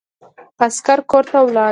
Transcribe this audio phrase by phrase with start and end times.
[0.65, 1.69] عسکر کورته ولاړ.